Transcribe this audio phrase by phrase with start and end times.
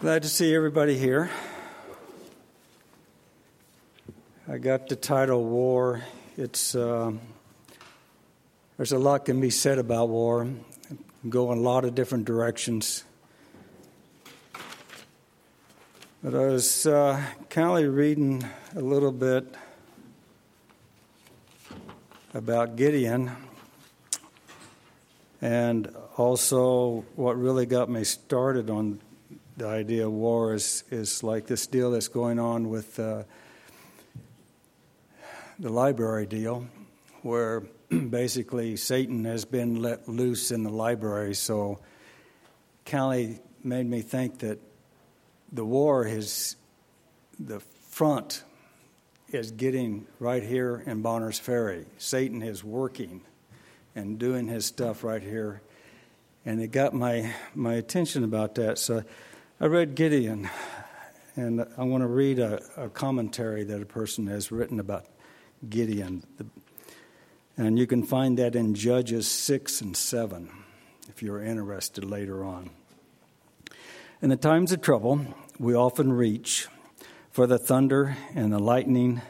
[0.00, 1.28] Glad to see everybody here.
[4.48, 6.00] I got the title War.
[6.38, 7.12] It's uh,
[8.78, 10.48] there's a lot can be said about war.
[11.28, 13.04] Go in a lot of different directions.
[16.24, 18.42] But I was uh, kind of reading
[18.74, 19.54] a little bit
[22.32, 23.32] about Gideon,
[25.42, 28.98] and also what really got me started on
[29.60, 33.24] the idea of war is, is like this deal that's going on with uh,
[35.58, 36.66] the library deal,
[37.20, 37.60] where
[38.08, 41.34] basically Satan has been let loose in the library.
[41.34, 41.78] So,
[42.90, 44.58] Callie made me think that
[45.52, 46.56] the war is
[47.38, 48.42] the front
[49.28, 51.84] is getting right here in Bonners Ferry.
[51.98, 53.20] Satan is working
[53.94, 55.60] and doing his stuff right here.
[56.46, 58.78] And it got my, my attention about that.
[58.78, 59.04] So
[59.62, 60.48] I read Gideon,
[61.36, 65.04] and I want to read a, a commentary that a person has written about
[65.68, 66.24] Gideon.
[67.58, 70.48] And you can find that in Judges 6 and 7
[71.10, 72.70] if you're interested later on.
[74.22, 75.26] In the times of trouble,
[75.58, 76.66] we often reach
[77.30, 79.20] for the thunder and the lightning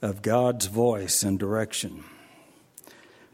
[0.00, 2.04] of God's voice and direction.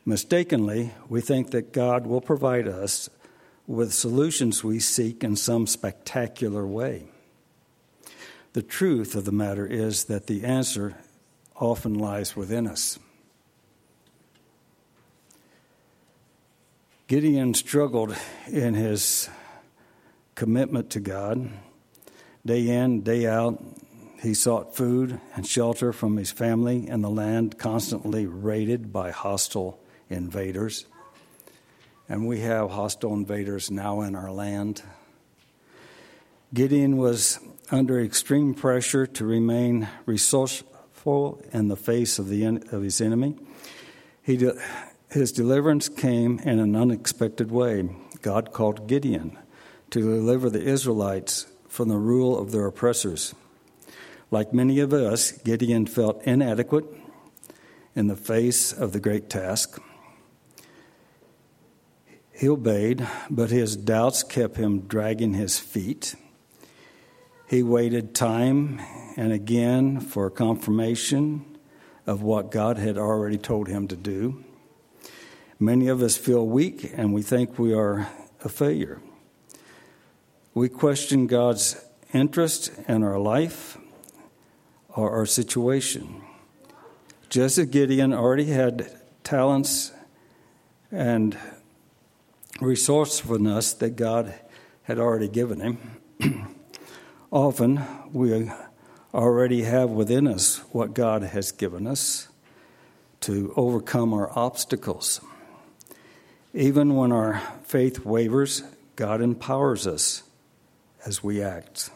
[0.07, 3.11] Mistakenly, we think that God will provide us
[3.67, 7.09] with solutions we seek in some spectacular way.
[8.53, 10.97] The truth of the matter is that the answer
[11.55, 12.99] often lies within us.
[17.07, 18.17] Gideon struggled
[18.51, 19.29] in his
[20.35, 21.51] commitment to God.
[22.47, 23.63] Day in, day out,
[24.23, 29.81] he sought food and shelter from his family and the land constantly raided by hostile
[30.09, 30.87] invaders
[32.11, 34.83] and we have hostile invaders now in our land.
[36.53, 37.39] Gideon was
[37.71, 43.37] under extreme pressure to remain resourceful in the face of, the, of his enemy.
[44.25, 44.61] He de,
[45.13, 47.89] his deliverance came in an unexpected way.
[48.23, 49.39] God called Gideon
[49.91, 53.37] to deliver the Israelites from the rule of their oppressors.
[54.33, 56.87] Like many of us, Gideon felt inadequate
[57.95, 59.81] in the face of the great task.
[62.41, 66.15] He obeyed, but his doubts kept him dragging his feet.
[67.47, 68.81] He waited time
[69.15, 71.45] and again for confirmation
[72.07, 74.43] of what God had already told him to do.
[75.59, 78.09] Many of us feel weak and we think we are
[78.43, 79.03] a failure.
[80.55, 81.77] We question God's
[82.15, 83.77] interest in our life
[84.89, 86.23] or our situation.
[87.29, 89.93] Just as Gideon already had talents
[90.91, 91.37] and
[92.61, 94.35] resourcefulness that God
[94.83, 95.79] had already given him.
[97.33, 97.83] Often
[98.13, 98.51] we
[99.15, 102.29] already have within us what God has given us
[103.21, 105.21] to overcome our obstacles.
[106.53, 108.63] Even when our faith wavers,
[108.97, 110.25] God empowers us
[111.07, 111.91] as we act.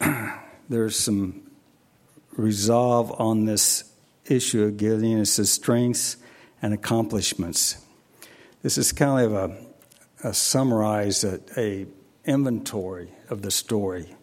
[0.68, 1.50] There's some
[2.36, 3.91] resolve on this
[4.26, 6.16] issue of Gideon is his strengths
[6.60, 7.84] and accomplishments.
[8.62, 11.86] This is kind of a, a summarize, a, a
[12.24, 14.14] inventory of the story.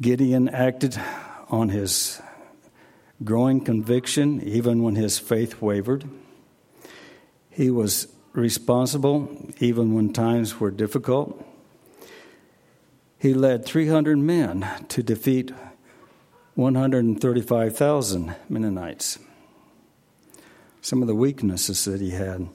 [0.00, 1.00] Gideon acted
[1.48, 2.20] on his
[3.24, 6.04] growing conviction even when his faith wavered.
[7.48, 11.42] He was responsible even when times were difficult.
[13.18, 15.52] He led 300 men to defeat
[16.56, 19.18] 135,000 Midianites.
[20.80, 22.48] Some of the weaknesses that he had.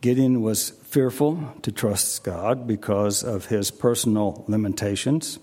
[0.00, 5.40] Gideon was fearful to trust God because of his personal limitations.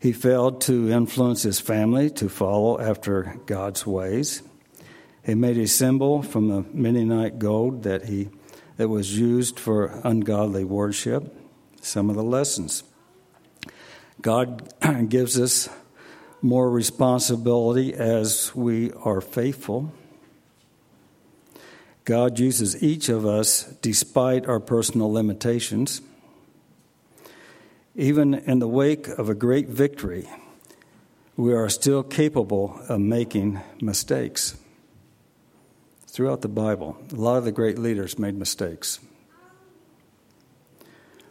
[0.00, 4.42] He failed to influence his family to follow after God's ways.
[5.24, 8.30] He made a symbol from the Midianite gold that he
[8.78, 11.36] that was used for ungodly worship.
[11.80, 12.82] Some of the lessons.
[14.20, 14.72] God
[15.08, 15.68] gives us
[16.40, 19.92] more responsibility as we are faithful.
[22.04, 26.00] God uses each of us despite our personal limitations.
[27.94, 30.28] Even in the wake of a great victory,
[31.36, 34.56] we are still capable of making mistakes.
[36.06, 39.00] Throughout the Bible, a lot of the great leaders made mistakes.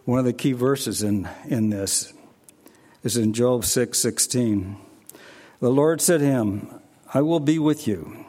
[0.06, 2.13] One of the key verses in, in this
[3.04, 4.77] is in Job 6 16.
[5.59, 6.69] The Lord said to him,
[7.12, 8.25] I will be with you,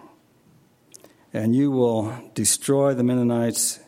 [1.34, 3.80] and you will destroy the Midianites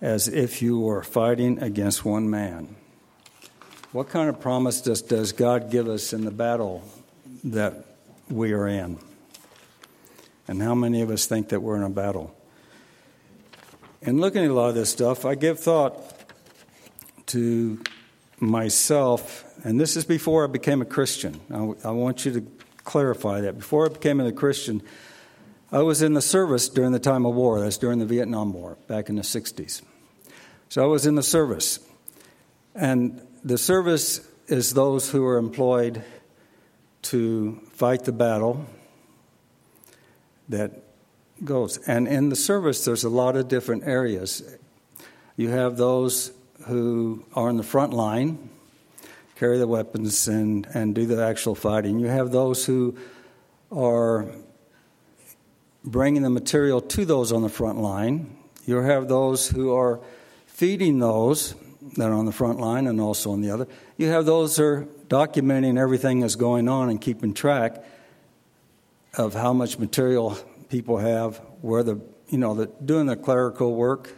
[0.00, 2.74] as if you were fighting against one man.
[3.92, 6.82] What kind of promise does, does God give us in the battle
[7.44, 7.84] that
[8.28, 8.98] we are in?
[10.48, 12.34] And how many of us think that we're in a battle?
[14.02, 15.96] In looking at a lot of this stuff, I give thought
[17.26, 17.80] to
[18.40, 21.40] myself, and this is before I became a Christian.
[21.50, 22.46] I, I want you to
[22.84, 23.58] clarify that.
[23.58, 24.82] Before I became a Christian,
[25.70, 27.60] I was in the service during the time of war.
[27.60, 29.82] That's during the Vietnam War, back in the 60s.
[30.68, 31.80] So I was in the service.
[32.74, 36.02] And the service is those who are employed
[37.02, 38.66] to fight the battle
[40.48, 40.72] that
[41.44, 41.78] goes.
[41.86, 44.42] And in the service, there's a lot of different areas.
[45.36, 46.32] You have those
[46.66, 48.50] who are in the front line,
[49.36, 51.98] carry the weapons, and, and do the actual fighting.
[51.98, 52.96] You have those who
[53.70, 54.26] are
[55.84, 58.36] bringing the material to those on the front line.
[58.66, 60.00] You have those who are
[60.46, 61.54] feeding those
[61.96, 63.66] that are on the front line and also on the other.
[63.96, 67.82] You have those who are documenting everything that's going on and keeping track
[69.16, 70.36] of how much material
[70.68, 74.12] people have, where the you know the, doing the clerical work.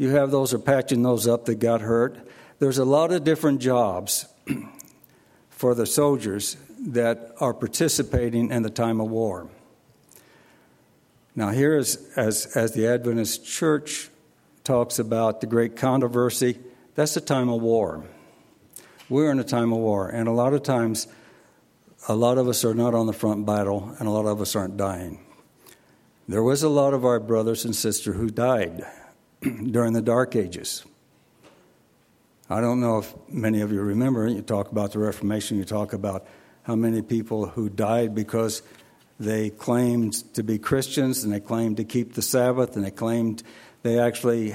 [0.00, 2.16] You have those are patching those up that got hurt.
[2.58, 4.24] There's a lot of different jobs
[5.50, 6.56] for the soldiers
[6.86, 9.50] that are participating in the time of war.
[11.36, 14.08] Now, here is, as, as the Adventist Church
[14.64, 16.58] talks about the great controversy,
[16.94, 18.02] that's a time of war.
[19.10, 21.08] We're in a time of war, and a lot of times,
[22.08, 24.56] a lot of us are not on the front battle, and a lot of us
[24.56, 25.20] aren't dying.
[26.26, 28.82] There was a lot of our brothers and sisters who died
[29.70, 30.84] during the Dark Ages.
[32.48, 35.92] I don't know if many of you remember, you talk about the Reformation, you talk
[35.92, 36.26] about
[36.64, 38.62] how many people who died because
[39.18, 43.42] they claimed to be Christians and they claimed to keep the Sabbath and they claimed
[43.82, 44.54] they actually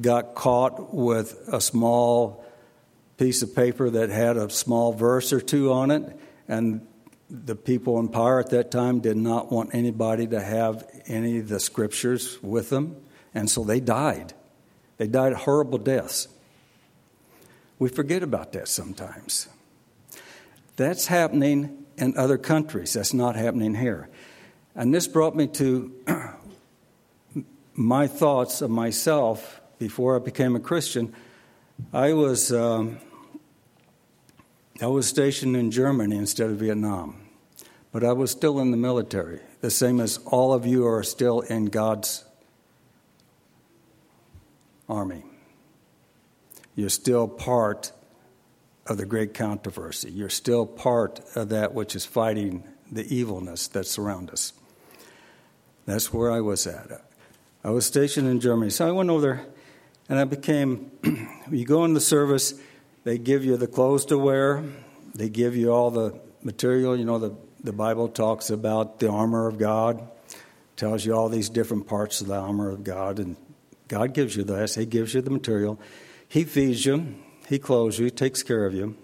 [0.00, 2.44] got caught with a small
[3.18, 6.18] piece of paper that had a small verse or two on it.
[6.48, 6.86] And
[7.30, 11.48] the people in power at that time did not want anybody to have any of
[11.48, 12.96] the scriptures with them.
[13.36, 14.32] And so they died.
[14.96, 16.26] They died horrible deaths.
[17.78, 19.46] We forget about that sometimes.
[20.76, 22.94] That's happening in other countries.
[22.94, 24.08] That's not happening here.
[24.74, 25.92] And this brought me to
[27.74, 31.14] my thoughts of myself before I became a Christian.
[31.92, 32.96] I was um,
[34.80, 37.20] I was stationed in Germany instead of Vietnam,
[37.92, 41.40] but I was still in the military, the same as all of you are still
[41.40, 42.25] in God's
[44.88, 45.24] army.
[46.74, 47.92] You're still part
[48.86, 50.10] of the great controversy.
[50.10, 54.52] You're still part of that which is fighting the evilness that surrounds us.
[55.86, 57.02] That's where I was at.
[57.64, 58.70] I was stationed in Germany.
[58.70, 59.46] So I went over there
[60.08, 60.90] and I became,
[61.50, 62.54] you go in the service,
[63.04, 64.62] they give you the clothes to wear,
[65.14, 66.96] they give you all the material.
[66.96, 70.06] You know, the, the Bible talks about the armor of God,
[70.76, 73.36] tells you all these different parts of the armor of God, and
[73.88, 75.78] God gives you this, He gives you the material.
[76.28, 77.14] He feeds you,
[77.48, 78.96] he clothes you, He takes care of you.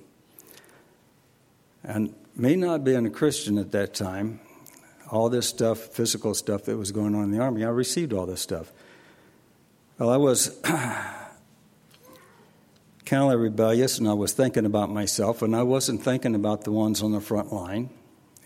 [1.84, 4.40] And me not being a Christian at that time,
[5.10, 8.26] all this stuff, physical stuff that was going on in the army, I received all
[8.26, 8.72] this stuff.
[9.98, 16.02] Well, I was kind of rebellious and I was thinking about myself, and I wasn't
[16.02, 17.90] thinking about the ones on the front line.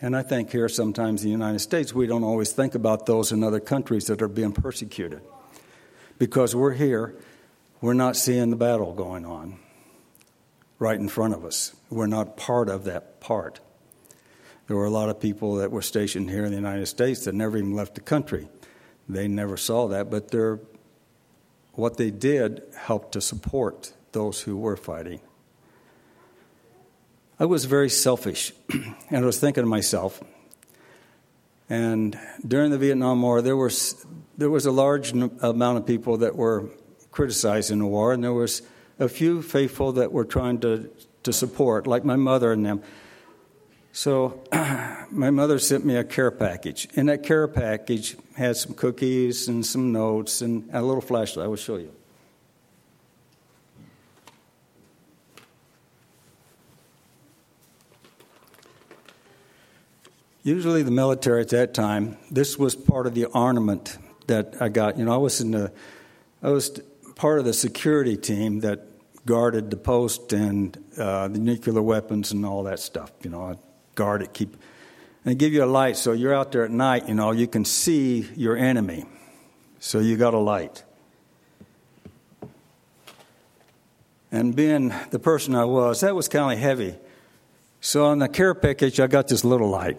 [0.02, 3.32] And I think here sometimes in the United States, we don't always think about those
[3.32, 5.22] in other countries that are being persecuted.
[6.18, 7.14] Because we're here,
[7.80, 9.58] we're not seeing the battle going on
[10.78, 11.74] right in front of us.
[11.90, 13.60] We're not part of that part.
[14.66, 17.34] There were a lot of people that were stationed here in the United States that
[17.34, 18.48] never even left the country.
[19.08, 20.34] They never saw that, but
[21.72, 25.20] what they did helped to support those who were fighting.
[27.38, 30.22] I was very selfish, and I was thinking to myself,
[31.68, 34.06] and during the Vietnam War, there was,
[34.36, 36.70] there was a large amount of people that were
[37.10, 38.62] criticizing the war, and there was
[38.98, 40.90] a few faithful that were trying to,
[41.22, 42.82] to support, like my mother and them.
[43.92, 44.42] So
[45.10, 46.86] my mother sent me a care package.
[46.96, 51.46] And that care package had some cookies and some notes and a little flashlight.
[51.46, 51.92] I will show you.
[60.42, 64.98] Usually, the military at that time, this was part of the ornament that I got.
[64.98, 65.72] You know, I was in the,
[66.42, 66.80] I was
[67.14, 68.86] part of the security team that
[69.24, 73.10] guarded the post and uh, the nuclear weapons and all that stuff.
[73.22, 73.56] You know, I
[73.94, 74.56] guard it, keep.
[75.24, 77.64] And give you a light so you're out there at night, you know, you can
[77.64, 79.04] see your enemy.
[79.80, 80.84] So you got a light.
[84.30, 86.94] And being the person I was, that was kind of heavy.
[87.80, 89.98] So on the care package, I got this little light.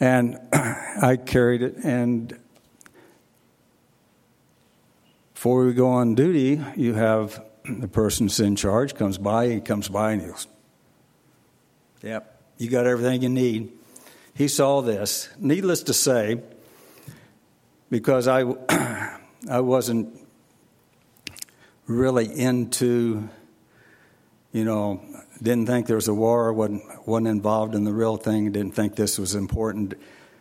[0.00, 2.38] And I carried it, and
[5.34, 9.60] before we go on duty, you have the person that's in charge comes by, he
[9.60, 10.46] comes by and he goes,
[12.02, 13.72] Yep, you got everything you need.
[14.34, 15.28] He saw this.
[15.38, 16.40] Needless to say,
[17.90, 18.42] because I,
[19.50, 20.16] I wasn't
[21.86, 23.28] really into,
[24.52, 25.00] you know,
[25.42, 28.96] didn't think there was a war, wasn't, wasn't involved in the real thing, didn't think
[28.96, 29.94] this was important.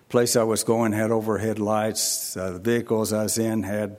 [0.09, 2.37] Place I was going had overhead lights.
[2.37, 3.97] Uh, the vehicles I was in had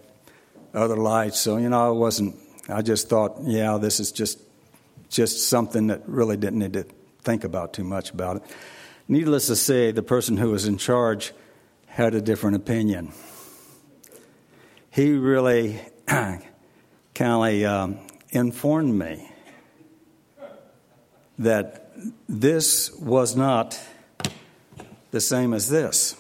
[0.73, 1.38] other lights.
[1.38, 2.37] So, you know, I wasn't,
[2.69, 4.41] I just thought, yeah, this is just,
[5.11, 6.87] just something that really didn't need to
[7.23, 8.43] think about too much about it.
[9.07, 11.33] Needless to say, the person who was in charge
[11.87, 13.12] had a different opinion.
[14.91, 16.43] He really kind
[17.17, 17.99] of um,
[18.31, 19.31] informed me
[21.38, 21.92] that
[22.28, 23.80] this was not
[25.11, 26.16] the same as this.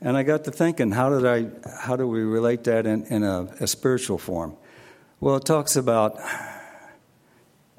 [0.00, 1.46] And I got to thinking, how did I,
[1.80, 4.56] how do we relate that in, in a, a spiritual form?
[5.20, 6.18] Well, it talks about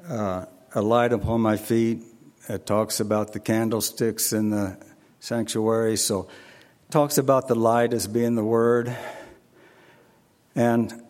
[0.06, 2.02] uh, a light upon my feet.
[2.48, 4.76] It talks about the candlesticks in the
[5.20, 5.96] sanctuary.
[5.96, 6.28] So,
[6.88, 8.94] it talks about the light as being the word.
[10.54, 11.02] And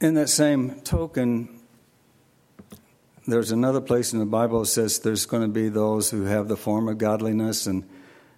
[0.00, 1.59] in that same token,
[3.32, 6.48] there's another place in the Bible that says there's going to be those who have
[6.48, 7.88] the form of godliness and,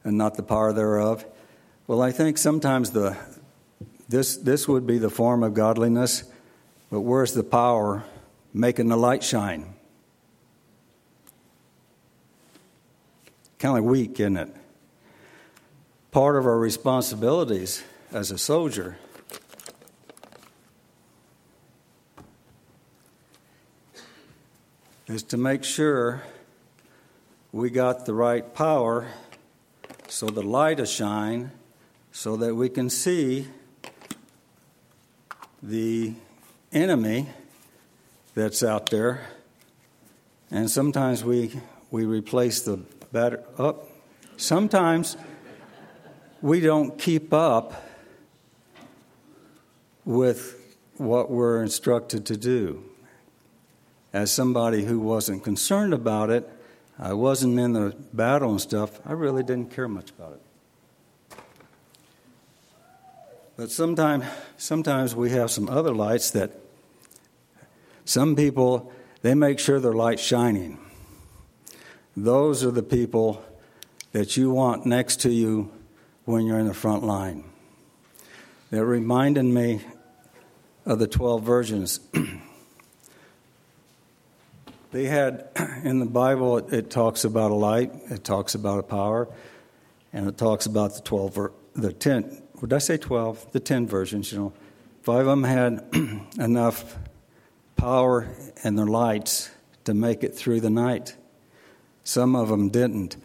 [0.04, 1.24] and not the power thereof.
[1.86, 3.16] Well, I think sometimes the
[4.08, 6.24] this this would be the form of godliness,
[6.90, 8.04] but where's the power
[8.52, 9.74] making the light shine?
[13.58, 14.54] Kind of weak, isn't it?
[16.10, 17.82] Part of our responsibilities
[18.12, 18.98] as a soldier
[25.08, 26.22] is to make sure
[27.50, 29.08] we got the right power
[30.08, 31.50] so the light will shine
[32.12, 33.48] so that we can see
[35.62, 36.14] the
[36.72, 37.28] enemy
[38.34, 39.26] that's out there.
[40.50, 41.52] And sometimes we,
[41.90, 42.78] we replace the
[43.10, 43.58] battery up.
[43.58, 43.86] Oh,
[44.36, 45.16] sometimes
[46.40, 47.82] we don't keep up
[50.04, 52.84] with what we're instructed to do
[54.12, 56.48] as somebody who wasn't concerned about it,
[56.98, 61.38] I wasn't in the battle and stuff, I really didn't care much about it.
[63.56, 64.24] But sometimes,
[64.56, 66.52] sometimes we have some other lights that
[68.04, 68.92] some people,
[69.22, 70.78] they make sure their light's shining.
[72.16, 73.42] Those are the people
[74.12, 75.70] that you want next to you
[76.24, 77.44] when you're in the front line.
[78.70, 79.80] That reminded me
[80.84, 82.00] of the 12 virgins.
[84.92, 85.48] They had,
[85.84, 89.26] in the Bible, it, it, talks about a light, it talks about a power,
[90.12, 93.52] and it talks about the 12, ver- the 10, would I say 12?
[93.52, 94.52] The 10 versions, you know.
[95.02, 95.84] Five of them had
[96.38, 96.96] enough
[97.74, 98.28] power
[98.62, 99.50] and their lights
[99.84, 101.16] to make it through the night.
[102.04, 103.16] Some of them didn't.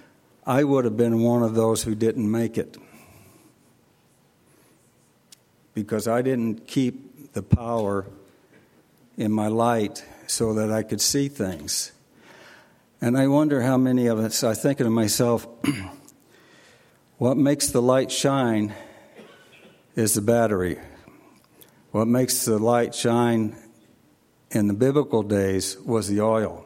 [0.46, 2.78] I would have been one of those who didn't make it
[5.74, 8.06] because I didn't keep the power
[9.18, 11.92] in my light so that I could see things.
[13.02, 15.48] And I wonder how many of us, I think to myself,
[17.18, 18.74] what makes the light shine
[19.96, 20.78] is the battery.
[21.92, 23.56] What makes the light shine
[24.52, 26.66] in the biblical days was the oil.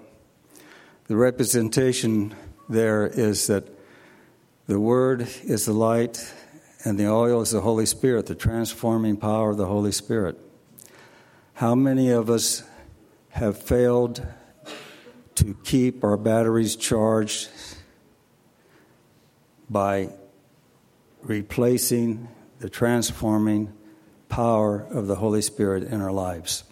[1.08, 2.36] The representation
[2.70, 3.68] there is that
[4.68, 6.34] the Word is the light
[6.84, 10.40] and the oil is the Holy Spirit, the transforming power of the Holy Spirit.
[11.56, 12.64] How many of us
[13.32, 14.26] have failed
[15.36, 17.50] to keep our batteries charged
[19.70, 20.10] by
[21.24, 22.28] replacing
[22.60, 23.74] the transforming
[24.30, 26.64] power of the Holy Spirit in our lives.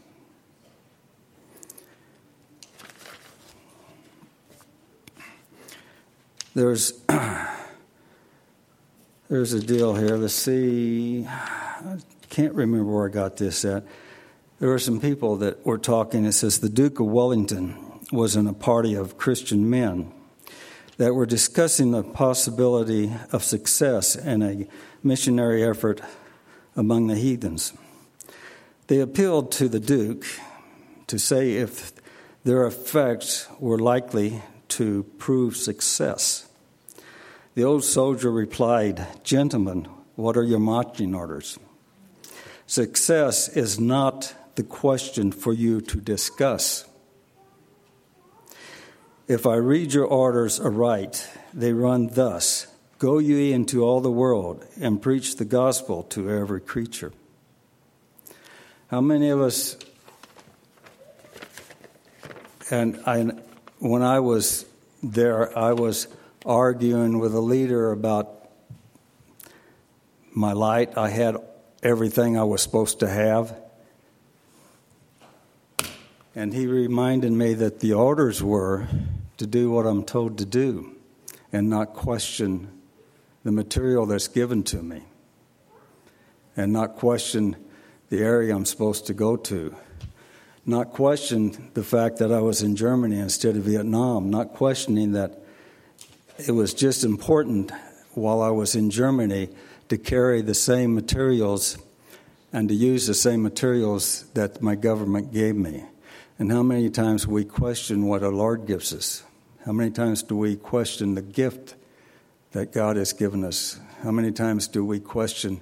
[6.53, 6.91] There's
[9.29, 10.17] there's a deal here.
[10.17, 11.25] Let's see.
[11.25, 11.99] I
[12.29, 13.85] can't remember where I got this at
[14.59, 16.25] there were some people that were talking.
[16.25, 17.77] It says the Duke of Wellington
[18.11, 20.11] was in a party of Christian men
[20.97, 24.67] that were discussing the possibility of success in a
[25.01, 26.01] missionary effort
[26.75, 27.73] among the heathens.
[28.87, 30.25] They appealed to the Duke
[31.07, 31.93] to say if
[32.43, 36.49] their effects were likely to prove success.
[37.55, 41.57] The old soldier replied, Gentlemen, what are your marching orders?
[42.67, 46.83] Success is not the question for you to discuss.
[49.25, 54.65] If I read your orders aright, they run thus Go ye into all the world
[54.81, 57.13] and preach the gospel to every creature.
[58.87, 59.77] How many of us,
[62.69, 63.23] and I,
[63.77, 64.65] when I was
[65.01, 66.09] there, I was
[66.45, 68.49] arguing with a leader about
[70.33, 70.97] my light.
[70.97, 71.37] I had
[71.81, 73.55] everything I was supposed to have.
[76.35, 78.87] And he reminded me that the orders were
[79.37, 80.95] to do what I'm told to do
[81.51, 82.69] and not question
[83.43, 85.03] the material that's given to me
[86.55, 87.55] and not question
[88.09, 89.75] the area I'm supposed to go to.
[90.65, 95.41] Not question the fact that I was in Germany instead of Vietnam, not questioning that
[96.37, 97.71] it was just important
[98.13, 99.49] while I was in Germany
[99.87, 101.77] to carry the same materials
[102.51, 105.85] and to use the same materials that my government gave me.
[106.39, 109.23] And how many times we question what our Lord gives us?
[109.65, 111.75] How many times do we question the gift
[112.51, 113.77] that God has given us?
[114.03, 115.59] How many times do we question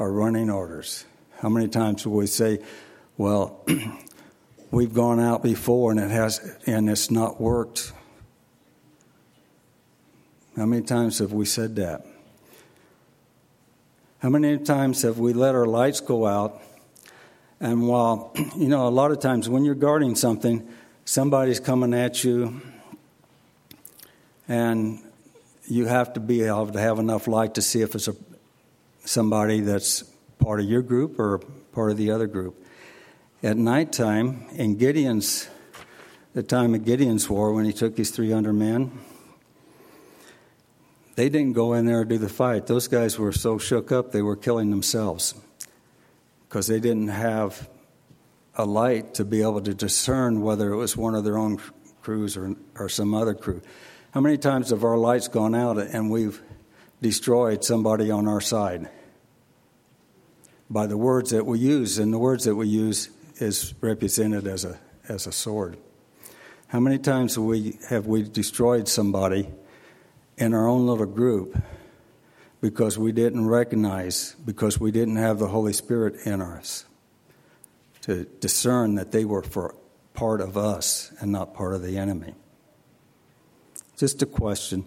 [0.00, 1.04] our running orders?
[1.38, 2.58] How many times do we say,
[3.16, 3.64] well,
[4.72, 7.92] we've gone out before and it has and it's not worked?
[10.56, 12.04] How many times have we said that?
[14.18, 16.60] How many times have we let our lights go out?
[17.60, 20.66] And while, you know, a lot of times when you're guarding something,
[21.04, 22.60] somebody's coming at you,
[24.48, 25.00] and
[25.68, 28.14] you have to be able to have enough light to see if it's a,
[29.04, 30.02] somebody that's
[30.38, 31.38] part of your group or
[31.72, 32.62] part of the other group.
[33.42, 35.48] At nighttime, in Gideon's,
[36.34, 38.92] the time of Gideon's war, when he took his 300 men,
[41.16, 42.66] they didn't go in there and do the fight.
[42.66, 45.34] Those guys were so shook up they were killing themselves
[46.56, 47.68] because they didn't have
[48.54, 51.60] a light to be able to discern whether it was one of their own
[52.00, 53.60] crews or, or some other crew.
[54.12, 56.40] How many times have our lights gone out and we've
[57.02, 58.88] destroyed somebody on our side?
[60.70, 64.64] By the words that we use, and the words that we use is represented as
[64.64, 64.78] a,
[65.10, 65.76] as a sword.
[66.68, 69.46] How many times have we, have we destroyed somebody
[70.38, 71.54] in our own little group
[72.60, 76.84] because we didn't recognize, because we didn't have the Holy Spirit in us
[78.02, 79.74] to discern that they were for
[80.14, 82.34] part of us and not part of the enemy.
[83.96, 84.84] Just a question.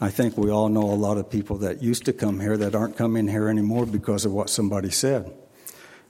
[0.00, 2.74] I think we all know a lot of people that used to come here that
[2.74, 5.32] aren't coming here anymore because of what somebody said.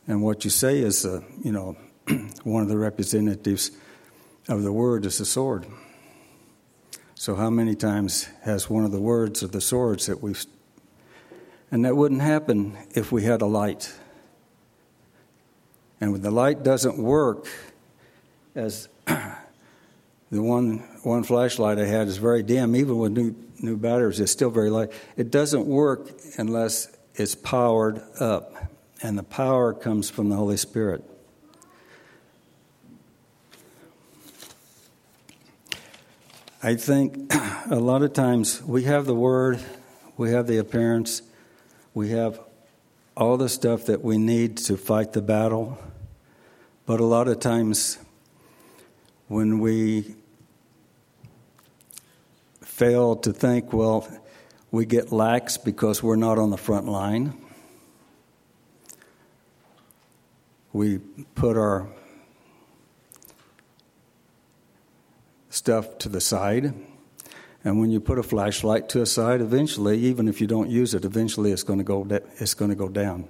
[0.06, 1.76] And what you say is, uh, you know,
[2.44, 3.70] one of the representatives
[4.48, 5.66] of the word is the sword.
[7.14, 10.44] So, how many times has one of the words of the swords that we've.
[11.74, 13.92] And that wouldn't happen if we had a light.
[16.00, 17.48] And when the light doesn't work,
[18.54, 19.34] as the
[20.30, 24.50] one, one flashlight I had is very dim, even with new, new batteries, it's still
[24.50, 24.92] very light.
[25.16, 28.54] It doesn't work unless it's powered up.
[29.02, 31.02] And the power comes from the Holy Spirit.
[36.62, 37.34] I think
[37.68, 39.58] a lot of times we have the word,
[40.16, 41.22] we have the appearance,
[41.94, 42.40] we have
[43.16, 45.78] all the stuff that we need to fight the battle.
[46.86, 47.98] But a lot of times
[49.28, 50.16] when we
[52.60, 54.08] fail to think, well,
[54.72, 57.38] we get lax because we're not on the front line.
[60.72, 60.98] We
[61.36, 61.86] put our
[65.48, 66.74] stuff to the side.
[67.64, 70.92] And when you put a flashlight to a side, eventually, even if you don't use
[70.92, 72.06] it, eventually it's going to go,
[72.38, 73.26] it's going to go down.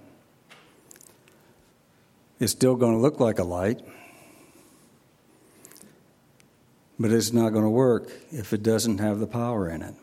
[2.40, 3.80] It's still going to look like a light,
[6.98, 9.94] but it's not going to work if it doesn't have the power in it.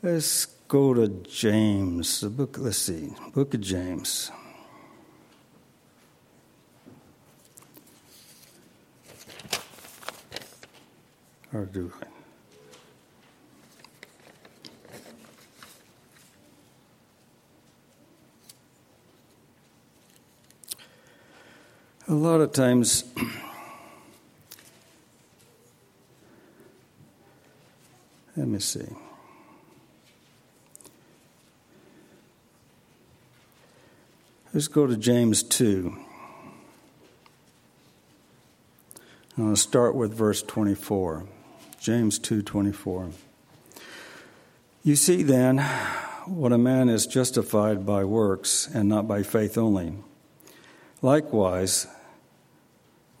[0.00, 4.30] Let's go to James, the book, let's see, book of James.
[11.56, 11.90] Or do?
[22.08, 23.04] A lot of times,
[28.36, 28.84] let me see.
[34.52, 35.96] Let's go to James 2.
[39.38, 41.26] I'm going to start with verse 24.
[41.86, 43.12] James 2:24.
[44.82, 45.58] You see then
[46.26, 49.94] what a man is justified by works and not by faith only.
[51.00, 51.86] Likewise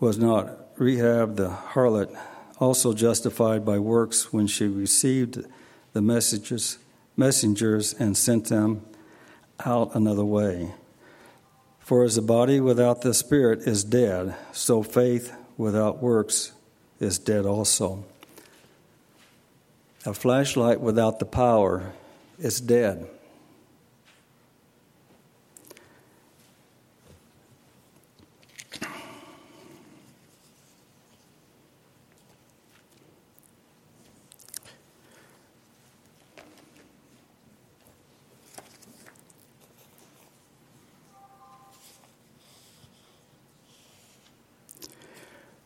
[0.00, 2.12] was not Rahab the harlot
[2.58, 5.46] also justified by works when she received
[5.92, 6.78] the messages
[7.16, 8.84] messengers and sent them
[9.64, 10.74] out another way.
[11.78, 16.50] For as the body without the spirit is dead, so faith without works
[16.98, 18.04] is dead also.
[20.06, 21.92] A flashlight without the power
[22.38, 23.08] is dead.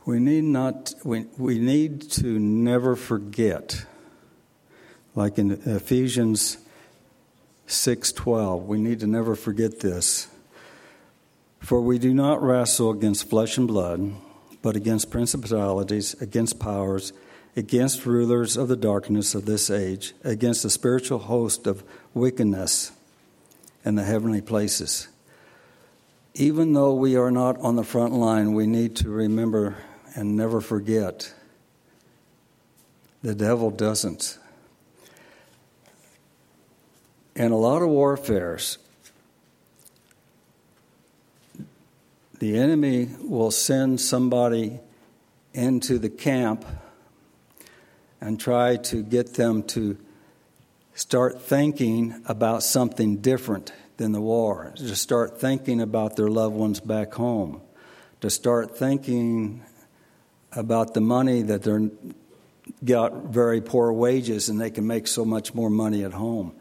[0.07, 3.85] We need not we, we need to never forget
[5.15, 6.59] like in Ephesians
[7.67, 10.27] 6:12 we need to never forget this
[11.61, 14.13] for we do not wrestle against flesh and blood
[14.63, 17.13] but against principalities against powers
[17.57, 22.93] against rulers of the darkness of this age against the spiritual host of wickedness
[23.85, 25.09] in the heavenly places
[26.35, 29.77] even though we are not on the front line we need to remember
[30.15, 31.33] and never forget.
[33.23, 34.39] The devil doesn't.
[37.41, 38.77] In a lot of warfares,
[42.39, 44.79] the enemy will send somebody
[45.55, 46.67] into the camp
[48.21, 49.97] and try to get them to
[50.93, 56.79] start thinking about something different than the war, to start thinking about their loved ones
[56.79, 57.63] back home,
[58.21, 59.63] to start thinking
[60.53, 61.89] about the money that they're
[62.85, 66.55] got very poor wages and they can make so much more money at home.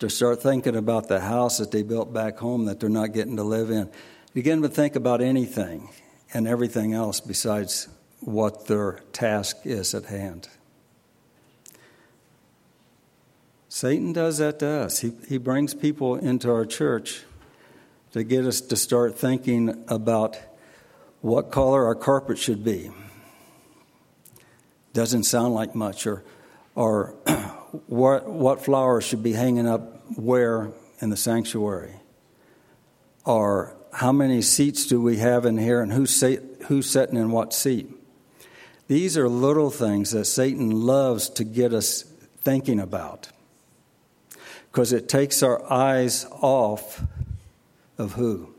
[0.00, 3.36] To start thinking about the house that they built back home that they're not getting
[3.36, 3.90] to live in.
[4.34, 5.88] Begin to think about anything
[6.34, 7.88] and everything else besides
[8.20, 10.48] what their task is at hand.
[13.68, 15.00] Satan does that to us.
[15.00, 17.22] He, he brings people into our church
[18.12, 20.38] to get us to start thinking about
[21.20, 22.90] what color our carpet should be
[24.96, 26.24] doesn't sound like much, or,
[26.74, 27.14] or
[27.86, 31.94] what, what flowers should be hanging up where in the sanctuary,
[33.24, 36.22] or how many seats do we have in here and who's,
[36.66, 37.90] who's sitting in what seat.
[38.88, 42.02] These are little things that Satan loves to get us
[42.42, 43.28] thinking about
[44.70, 47.02] because it takes our eyes off
[47.98, 48.52] of who?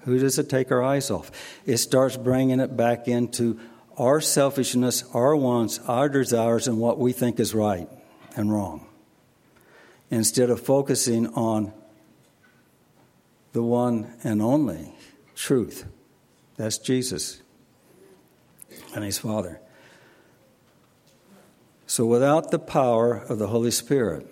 [0.00, 1.30] Who does it take our eyes off?
[1.66, 3.60] It starts bringing it back into
[4.00, 7.86] our selfishness, our wants, our desires, and what we think is right
[8.34, 8.86] and wrong,
[10.10, 11.70] instead of focusing on
[13.52, 14.90] the one and only
[15.34, 15.84] truth.
[16.56, 17.42] That's Jesus
[18.94, 19.60] and his Father.
[21.86, 24.26] So, without the power of the Holy Spirit,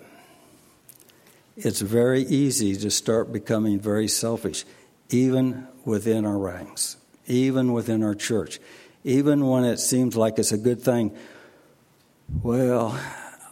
[1.55, 4.65] it's very easy to start becoming very selfish,
[5.09, 8.59] even within our ranks, even within our church
[9.03, 11.15] even when it seems like it's a good thing.
[12.41, 12.99] Well,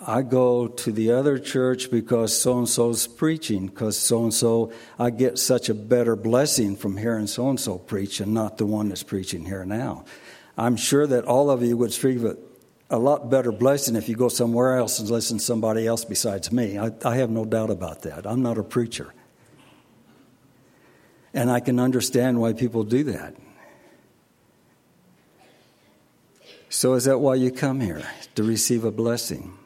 [0.05, 4.71] I go to the other church because so and so's preaching, because so and so,
[4.99, 8.65] I get such a better blessing from hearing so and so preach and not the
[8.65, 10.05] one that's preaching here now.
[10.57, 12.25] I'm sure that all of you would receive
[12.89, 16.51] a, lot better blessing if you go somewhere else and listen to somebody else besides
[16.51, 16.77] me.
[16.77, 18.25] I, I have no doubt about that.
[18.25, 19.13] I'm not a preacher.
[21.33, 23.35] And I can understand why people do that.
[26.69, 28.03] So, is that why you come here?
[28.35, 29.57] To receive a blessing?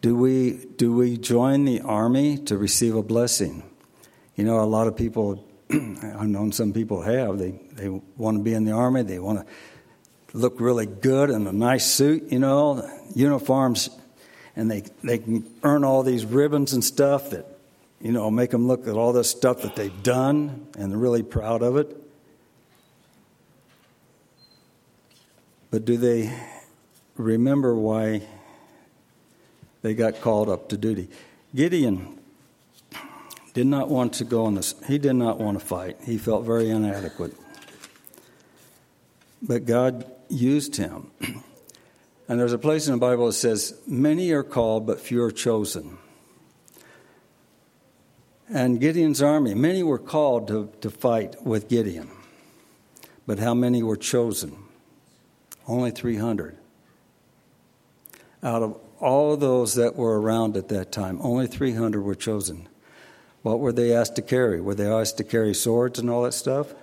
[0.00, 3.62] Do we, do we join the army to receive a blessing?
[4.34, 8.42] You know, a lot of people, I've known some people have, they, they want to
[8.42, 12.38] be in the army, they want to look really good in a nice suit, you
[12.38, 13.90] know, uniforms,
[14.56, 17.46] and they, they can earn all these ribbons and stuff that,
[18.00, 21.22] you know, make them look at all this stuff that they've done, and they're really
[21.22, 22.01] proud of it.
[25.72, 26.30] But do they
[27.16, 28.20] remember why
[29.80, 31.08] they got called up to duty?
[31.54, 32.20] Gideon
[33.54, 35.96] did not want to go on this, he did not want to fight.
[36.04, 37.34] He felt very inadequate.
[39.40, 41.10] But God used him.
[42.28, 45.32] And there's a place in the Bible that says, Many are called, but few are
[45.32, 45.98] chosen.
[48.48, 52.08] And Gideon's army, many were called to, to fight with Gideon.
[53.26, 54.61] But how many were chosen?
[55.66, 56.56] Only 300.
[58.42, 62.68] Out of all those that were around at that time, only 300 were chosen.
[63.42, 64.60] What were they asked to carry?
[64.60, 66.74] Were they asked to carry swords and all that stuff?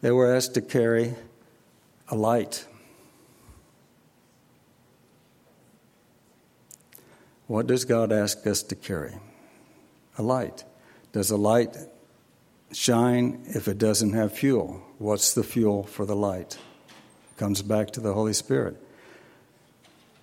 [0.00, 1.14] They were asked to carry
[2.08, 2.66] a light.
[7.46, 9.14] What does God ask us to carry?
[10.18, 10.64] A light.
[11.12, 11.76] Does a light
[12.72, 14.82] shine if it doesn't have fuel?
[14.98, 16.58] What's the fuel for the light?
[17.38, 18.76] Comes back to the Holy Spirit.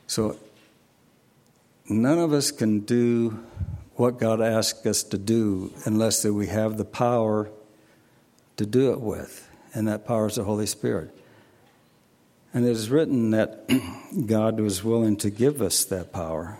[0.05, 0.37] So
[1.89, 3.43] none of us can do
[3.95, 7.49] what God asks us to do unless that we have the power
[8.57, 11.17] to do it with, and that power is the Holy Spirit.
[12.53, 13.69] And it is written that
[14.25, 16.57] God was willing to give us that power.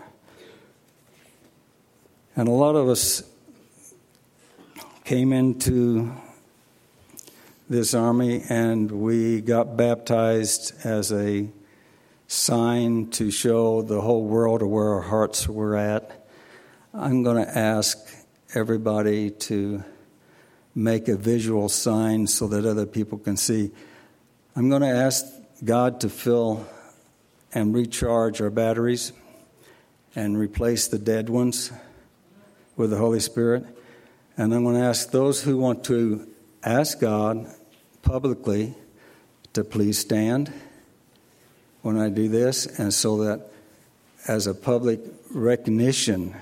[2.34, 3.22] And a lot of us
[5.04, 6.12] came into
[7.68, 11.48] this army and we got baptized as a
[12.28, 16.26] sign to show the whole world where our hearts were at.
[16.94, 17.98] I'm going to ask
[18.54, 19.82] everybody to
[20.76, 23.72] make a visual sign so that other people can see.
[24.54, 25.24] I'm going to ask
[25.64, 26.66] God to fill
[27.52, 29.12] and recharge our batteries
[30.14, 31.72] and replace the dead ones
[32.76, 33.64] with the Holy Spirit.
[34.36, 36.28] And I'm going to ask those who want to
[36.62, 37.46] ask God
[38.06, 38.72] publicly
[39.52, 40.52] to please stand
[41.82, 43.50] when I do this, and so that
[44.28, 46.34] as a public recognition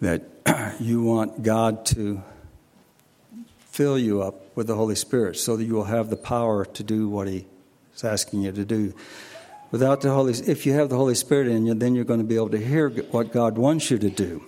[0.00, 0.22] that
[0.80, 2.22] you want God to
[3.66, 6.82] fill you up with the Holy Spirit so that you will have the power to
[6.82, 7.46] do what He
[7.94, 8.94] is asking you to do.
[9.70, 12.26] Without the Holy if you have the Holy Spirit in you, then you're going to
[12.26, 14.42] be able to hear what God wants you to do.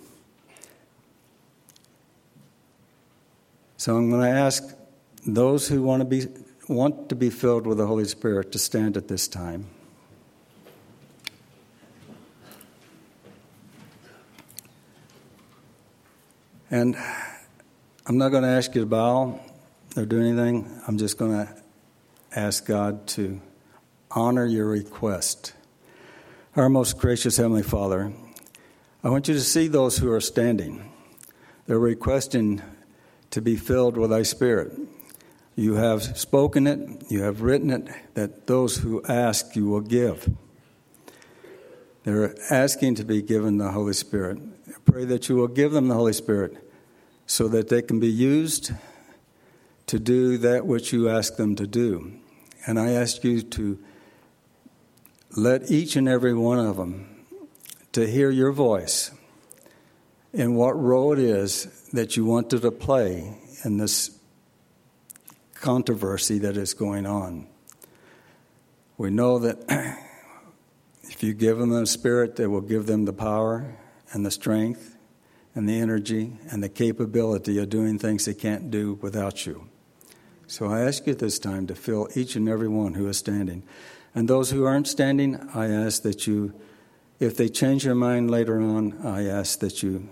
[3.76, 4.76] So I'm going to ask
[5.26, 6.26] those who want to be
[6.68, 9.66] want to be filled with the Holy Spirit to stand at this time.
[16.70, 16.96] And
[18.06, 19.40] I'm not going to ask you to bow
[19.96, 20.80] or do anything.
[20.86, 21.62] I'm just going to
[22.34, 23.40] ask God to
[24.10, 25.54] honor your request.
[26.56, 28.12] Our most gracious Heavenly Father,
[29.04, 30.90] I want you to see those who are standing.
[31.66, 32.62] They're requesting
[33.30, 34.72] to be filled with thy Spirit.
[35.58, 40.30] You have spoken it, you have written it, that those who ask you will give.
[42.04, 44.38] They're asking to be given the Holy Spirit.
[44.68, 46.62] I pray that you will give them the Holy Spirit
[47.26, 48.70] so that they can be used
[49.86, 52.12] to do that which you ask them to do.
[52.66, 53.78] And I ask you to
[55.36, 57.24] let each and every one of them
[57.92, 59.10] to hear your voice
[60.34, 64.15] in what role it is that you wanted to play in this
[65.66, 67.44] controversy that is going on.
[68.98, 69.64] We know that
[71.02, 73.76] if you give them the Spirit, that will give them the power
[74.12, 74.96] and the strength
[75.56, 79.66] and the energy and the capability of doing things they can't do without you.
[80.46, 83.64] So I ask you this time to fill each and every one who is standing.
[84.14, 86.54] And those who aren't standing, I ask that you,
[87.18, 90.08] if they change their mind later on, I ask that you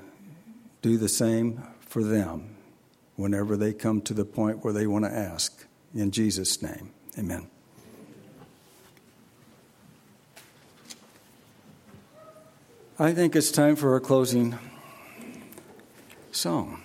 [0.83, 2.54] do the same for them
[3.17, 5.67] whenever they come to the point where they want to ask.
[5.95, 7.49] In Jesus' name, amen.
[12.99, 14.57] I think it's time for a closing
[16.31, 16.84] song.